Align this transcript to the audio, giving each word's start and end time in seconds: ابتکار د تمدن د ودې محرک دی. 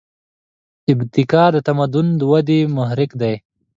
ابتکار 0.91 1.51
د 1.55 1.59
تمدن 1.67 2.07
د 2.19 2.21
ودې 2.31 2.59
محرک 2.75 3.11
دی. 3.21 3.35